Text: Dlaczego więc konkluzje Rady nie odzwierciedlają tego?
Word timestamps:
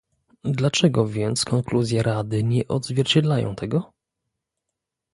Dlaczego 0.43 1.07
więc 1.07 1.45
konkluzje 1.45 2.03
Rady 2.03 2.43
nie 2.43 2.67
odzwierciedlają 2.67 3.55
tego? 3.55 3.93